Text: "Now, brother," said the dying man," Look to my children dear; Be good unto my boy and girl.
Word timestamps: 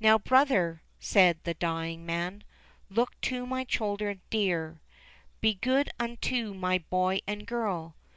"Now, 0.00 0.18
brother," 0.18 0.82
said 0.98 1.44
the 1.44 1.54
dying 1.54 2.04
man," 2.04 2.42
Look 2.90 3.20
to 3.20 3.46
my 3.46 3.62
children 3.62 4.20
dear; 4.28 4.80
Be 5.40 5.54
good 5.54 5.90
unto 5.96 6.54
my 6.54 6.78
boy 6.78 7.20
and 7.24 7.46
girl. 7.46 7.94